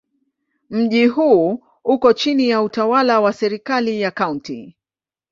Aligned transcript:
Mji 0.69 1.05
huu 1.07 1.63
uko 1.83 2.13
chini 2.13 2.49
ya 2.49 2.61
utawala 2.61 3.19
wa 3.21 3.33
serikali 3.33 4.01
ya 4.01 4.11
Kaunti. 4.11 4.77